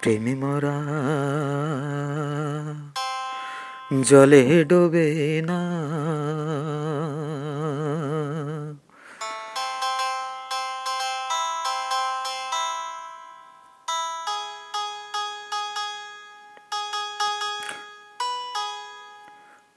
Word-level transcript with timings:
প্রেমে 0.00 0.34
মরা। 0.34 0.72
জলে 4.02 4.64
ডোবে 4.64 5.42
না। 5.46 5.60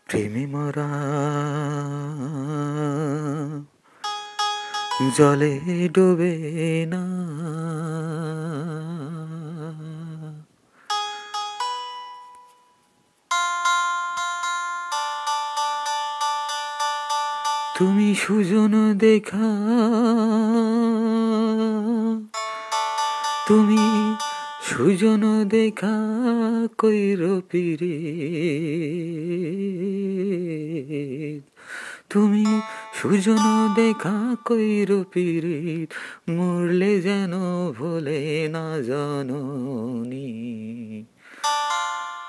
প্রেমে 0.08 0.48
মরা। 0.48 0.88
জলে 5.18 5.90
ডোবে 5.92 6.86
না। 6.90 7.04
তুমি 17.80 18.16
সুজন 18.16 18.74
দেখা, 18.98 19.50
তুমি 23.48 23.84
সুজন 24.62 25.24
দেখা 25.50 25.96
কইর 26.78 27.42
পিরে। 27.50 27.98
তুমি 32.10 32.46
সুজন 32.94 33.44
দেখা 33.76 34.36
কইর 34.46 35.04
পিরে, 35.14 35.88
মরলে 36.30 37.02
যেন 37.02 37.34
ভোলে 37.78 38.50
না 38.52 38.82
জননী। 38.82 40.32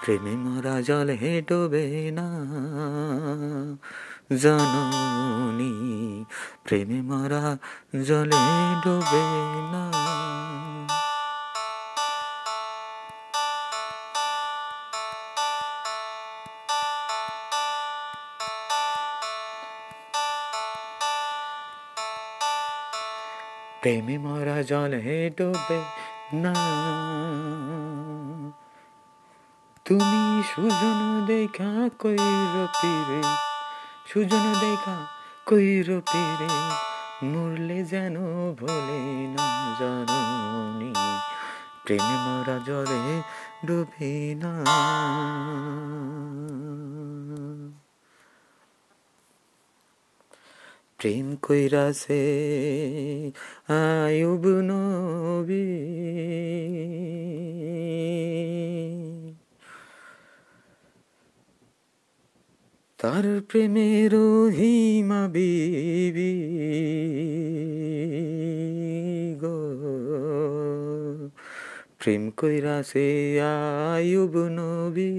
প্রেমে 0.05 0.35
মরা 0.37 0.83
জলে 0.83 1.43
ডোবে 1.49 2.11
না 2.11 2.29
জননী 5.61 6.25
প্রেমে 6.65 7.03
মরা 7.03 7.57
জলে 8.05 8.37
ডোবে 8.85 9.23
না। 9.73 9.93
প্রেমে 23.81 24.19
মরা 24.19 24.63
জলে 24.63 25.31
ডোবে 25.37 25.85
না। 26.33 26.55
তুমি 29.85 30.43
সুজন 30.55 31.25
দেখা 31.27 31.89
কইর 31.99 32.67
পিরে 32.83 33.23
সুজন 34.07 34.55
দেখা 34.61 35.20
কইর 35.51 36.01
পিরে 36.01 36.53
মরলে 37.27 37.85
যেন 37.85 38.17
ভোলে 38.53 39.01
না 39.37 39.47
জননী, 39.81 40.93
প্রেমে 41.85 42.17
মরা 42.25 42.59
জলে 42.67 43.23
ডুবে 43.67 44.35
না। 44.35 44.53
প্রেম 50.99 51.37
কইরা 51.43 51.85
কইরাছে 51.85 52.23
আয়ুব 53.69 54.45
নবী। 54.47 55.67
তার 63.01 63.27
প্রেমের 63.49 64.13
হিমা 64.59 65.21
বিবি 65.29 66.35
গো। 69.43 69.59
প্রেম 71.99 72.23
কইরাছে 72.37 73.09
আয়ুব 73.41 74.35
নবী, 74.59 75.15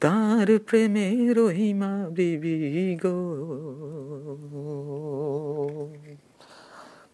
তার 0.00 0.48
প্রেমে 0.66 1.08
রহিমা 1.36 1.92
বিবি 2.16 2.58
গো। 3.02 3.18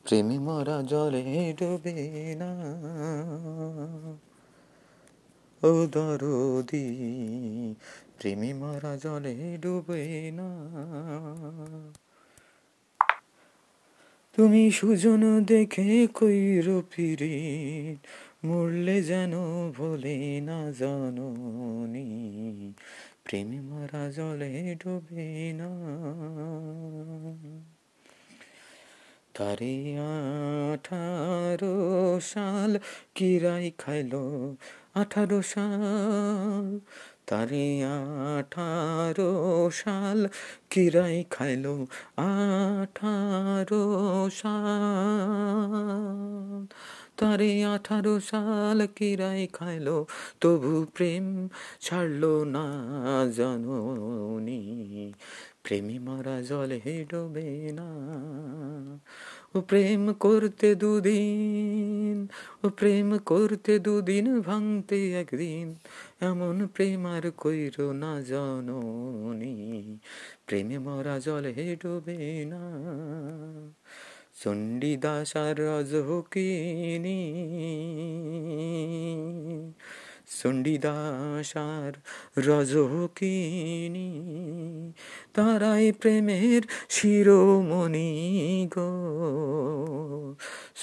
প্রেমে 0.05 0.37
মরা 0.39 0.79
জলে 0.83 1.27
ডোবে 1.59 1.99
না, 2.41 2.53
ও 5.63 5.73
দরদি 5.93 6.89
প্রেমে 8.25 8.55
মরা 8.55 8.97
জলে 8.97 9.59
ডুবে 9.61 10.33
না। 10.35 10.49
তুমি 14.37 14.71
সুজন 14.71 15.45
দেখে 15.45 16.09
কইর 16.15 16.83
ফিরে 16.91 17.97
মরলে 18.45 19.03
যেন 19.03 19.33
ভোলে 19.73 20.41
না 20.41 20.73
জননী। 20.73 22.73
প্রেমে 23.25 23.61
মারা 23.61 24.11
জলে 24.11 24.77
ডোবে 24.85 25.53
না। 25.57 25.69
তারে 29.35 29.97
আঠারো 30.73 32.21
সাল 32.21 32.79
কিরাই 33.15 33.73
খাইলো? 33.79 34.57
আঠারো 34.95 35.43
সাল 35.43 36.81
তারে 37.29 37.83
আঠারো 38.39 39.71
সাল 39.75 40.29
কিরাই 40.71 41.25
খাইলো 41.31 41.87
আঠারো 42.17 43.85
সাল। 44.41 46.67
তারে 47.17 47.65
আঠারো 47.65 48.21
সাল 48.31 48.87
কিরাই 48.97 49.49
খাইলো, 49.53 50.07
তবু 50.41 50.87
প্রেম 50.95 51.49
ছাড়লো 51.81 52.45
না 52.55 52.67
জানি 53.37 55.13
প্রেমী 55.65 55.99
মারা 55.99 56.43
জলে 56.43 57.07
ডোবে 57.11 57.73
না। 57.73 57.89
ও 59.55 59.61
প্রেম 59.61 60.13
করতে 60.13 60.75
দুদিন 60.75 61.74
ও 62.65 62.69
প্রেম 62.69 63.19
করতে 63.19 63.79
দুদিন 63.79 64.41
ভাঙতে 64.41 65.13
একদিন, 65.13 65.75
এমন 66.21 66.67
প্রেম 66.67 67.07
আর 67.07 67.31
কইর 67.31 67.93
না 67.93 68.21
জননী। 68.21 69.99
প্রেমে 70.47 70.79
মরা 70.79 71.19
জলে 71.19 71.77
ডোবে 71.83 72.45
না। 72.45 72.61
চণ্ডীদাস 74.43 75.37
আর 75.37 75.55
রজকিনী 75.59 77.21
চণ্ডীদাস 80.29 81.57
আর 81.57 81.93
রজকিনী 82.41 84.11
তারাই 85.35 85.93
প্রেমের 85.93 86.63
শিরোমণি 86.89 88.11
গো। 88.75 88.93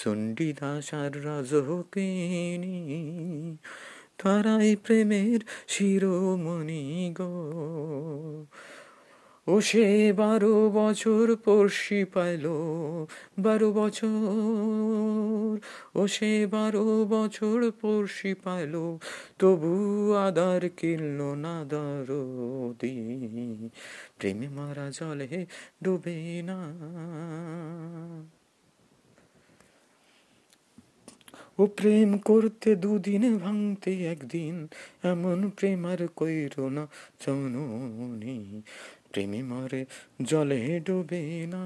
চণ্ডীদাসার 0.03 1.25
রজকিনী 1.25 2.79
তারাই 4.17 4.75
প্রেমের 4.75 5.39
শিরোমণি 5.67 7.13
গো। 7.17 7.33
ও 9.51 9.61
সে 9.61 10.13
বারো 10.13 10.55
বছর 10.69 11.25
পড়শি 11.45 11.99
পাইল, 12.13 12.45
বারো 13.39 13.69
বছর। 13.71 15.55
ও 15.99 16.01
সে 16.07 16.31
বারো 16.47 16.85
বছর 17.05 17.59
পড়শি 17.81 18.31
পাইল, 18.43 18.75
তবু 19.39 19.71
আদার 20.27 20.61
কিনল 20.77 21.19
না 21.45 21.55
দরদি। 21.69 22.95
প্রেমে 24.17 24.47
মারা 24.49 24.87
জলে 24.91 25.45
ডুবে 25.83 26.17
না। 26.49 26.59
ও 31.59 31.63
প্রেম 31.77 32.09
করতে 32.17 32.69
দুদিন 32.75 33.23
ভাঙতে 33.37 33.91
একদিন, 34.05 34.55
এমন 35.03 35.39
প্রেম 35.49 35.81
আর 35.85 36.01
কইর 36.15 36.55
না 36.69 36.83
চননি। 37.19 38.37
প্রেমে 39.11 39.43
মারে 39.43 39.85
জলে 40.23 40.79
ডুবে 40.79 41.47
না। 41.49 41.63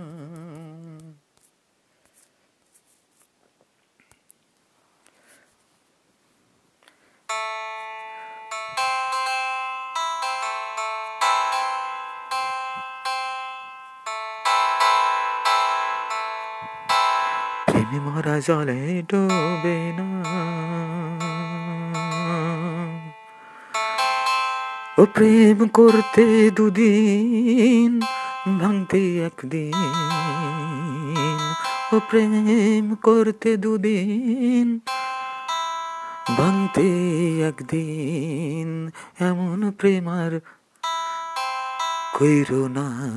প্রেমে 17.66 18.00
মরা 18.00 18.40
জলে 18.40 19.04
ডোবে 19.10 19.78
না। 19.98 20.65
ও 25.00 25.06
প্রেম 25.06 25.68
করতে 25.68 26.52
দুদিন, 26.52 28.02
ভাঙতে 28.60 29.24
একদিন। 29.24 29.74
ও 31.94 32.00
প্রেম 32.10 32.96
করতে 32.96 33.58
দুদিন, 33.58 34.80
ভাঙতে 36.38 36.88
একদিন। 37.42 38.90
এমন 39.20 39.72
প্রেমার 39.72 40.40
কইরো 42.20 42.68
না 42.68 43.10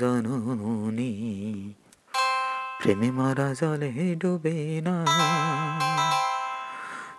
জননী। 0.00 1.12
প্রেমে 2.82 3.10
মারা 3.10 3.54
জলে 3.60 4.14
ডুবে 4.14 4.80
না। 4.84 5.06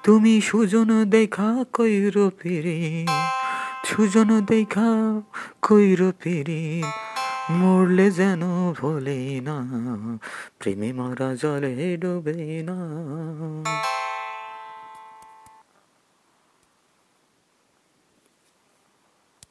তুমি 0.04 0.42
সুজন 0.42 1.10
দেখা 1.10 1.66
কইর 1.74 2.30
ফিরে। 2.40 3.06
সুজন 3.92 4.30
দেখা 4.46 4.90
কইর 5.62 6.02
ফিরে 6.20 6.82
মরলে 7.52 8.08
যেন 8.12 8.42
ভোলে 8.80 9.42
না 9.42 9.58
প্রেমে 10.60 10.90
মারা 10.94 11.30
জলে 11.36 11.98
ডুবে 11.98 12.64
না। 12.64 12.78